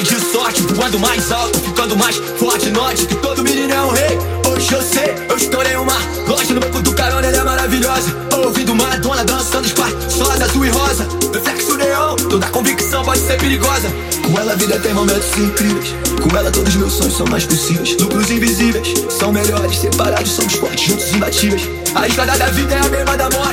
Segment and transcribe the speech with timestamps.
[0.00, 2.70] homem de sorte, voando mais alto, ficando mais forte.
[2.70, 4.18] Note que todo menino é um rei.
[4.48, 5.96] Hoje eu sei, eu estourei uma
[6.26, 8.16] loja no banco do carona, ela é maravilhosa.
[8.44, 11.06] Ouvindo Madonna dançando espaçosa, azul e rosa.
[11.32, 13.88] Reflexo neon, toda convicção pode ser perigosa.
[14.24, 15.94] Com ela a vida tem momentos incríveis.
[16.22, 17.96] Com ela todos meus sonhos são mais possíveis.
[18.00, 21.68] Lucros invisíveis são melhores, separados somos fortes, juntos imbatíveis.
[21.94, 23.49] A estrada da vida é a mesma da morte.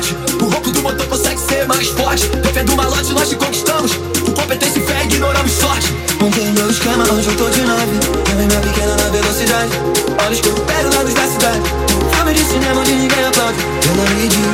[7.12, 7.92] Hoje eu tô de nave.
[8.28, 9.72] Levei minha pequena na velocidade.
[10.24, 11.60] Olha escuro, pérolas da cidade.
[12.14, 13.58] Filme de cinema onde ninguém aplaude.
[14.16, 14.47] Me diz: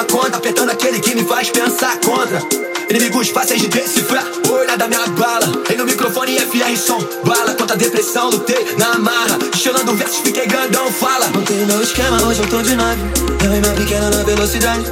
[0.00, 2.40] toma conta Apertando aquele que me faz pensar contra
[2.88, 7.74] Inimigos fáceis de decifrar olhar da minha bala Rei no microfone FR som Bala contra
[7.74, 12.48] a depressão, lutei na marra Chorando versos, fiquei grandão, fala Montei meu esquema, hoje eu
[12.48, 13.00] tô de nave.
[13.42, 14.84] Levei minha pequena na velocidade.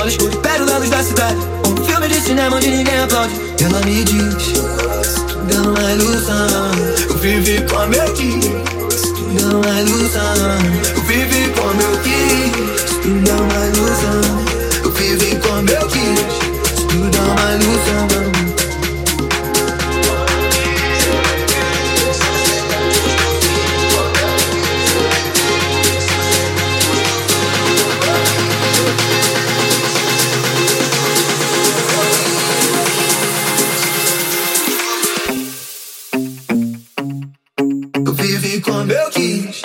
[0.00, 1.36] Olha escuro, pérola da luz da cidade.
[1.66, 3.34] Um filme de cinema onde ninguém aplaude.
[3.62, 4.52] Ela me diz:
[5.54, 6.70] é uma ilusão.
[7.08, 10.22] Eu vivi com meu quis é uma ilusão.
[10.94, 12.82] Eu vivi com meu quis
[13.28, 13.51] é uma
[38.22, 39.62] vivi como eu quis.